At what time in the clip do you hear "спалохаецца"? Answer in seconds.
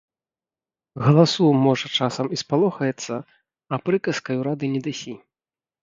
2.45-3.13